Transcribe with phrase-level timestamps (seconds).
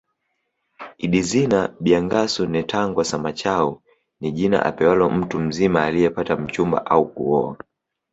[1.05, 3.69] Idizina bya Ngasu netangwa Samachau
[4.19, 7.57] ni jina apewalo mtu mzima aliyepata mchumba na kuoa